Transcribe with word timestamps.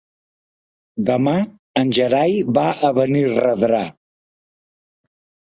Demà 1.09 1.33
en 1.83 1.93
Gerai 1.99 2.33
va 2.59 2.63
a 2.89 2.91
Benirredrà. 3.01 3.83